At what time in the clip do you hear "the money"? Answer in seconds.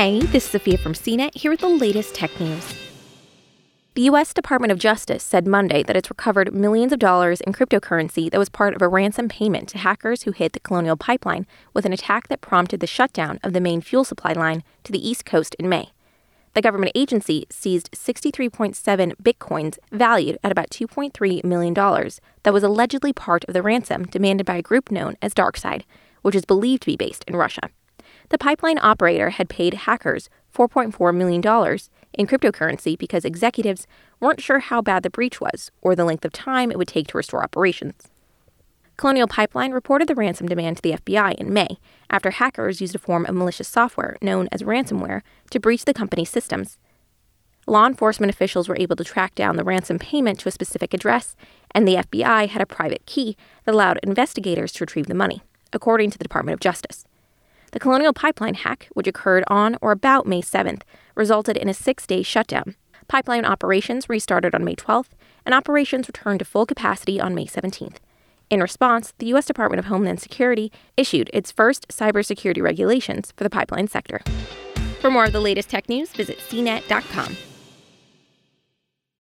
55.06-55.42